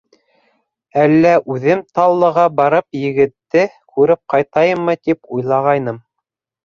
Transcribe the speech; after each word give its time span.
Әллә 1.01 1.33
үҙем 1.55 1.83
Таллыға 1.99 2.45
барып 2.61 2.99
егетте 3.01 3.67
күреп 3.97 4.23
ҡайтайыммы 4.35 4.97
тип 5.09 5.35
уйлағайным. 5.37 6.01